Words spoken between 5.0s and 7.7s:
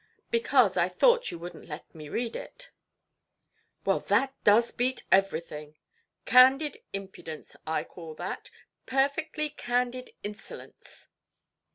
everything. Candid impudence,